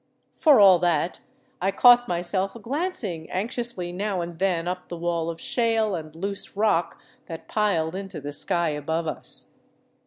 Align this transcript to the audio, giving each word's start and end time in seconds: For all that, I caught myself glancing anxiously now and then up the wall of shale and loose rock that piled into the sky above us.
For 0.33 0.59
all 0.59 0.79
that, 0.79 1.19
I 1.61 1.69
caught 1.69 2.07
myself 2.07 2.57
glancing 2.59 3.29
anxiously 3.29 3.91
now 3.91 4.21
and 4.21 4.39
then 4.39 4.67
up 4.67 4.87
the 4.89 4.97
wall 4.97 5.29
of 5.29 5.39
shale 5.39 5.93
and 5.93 6.15
loose 6.15 6.57
rock 6.57 6.99
that 7.27 7.47
piled 7.47 7.93
into 7.93 8.19
the 8.19 8.33
sky 8.33 8.69
above 8.69 9.05
us. 9.05 9.51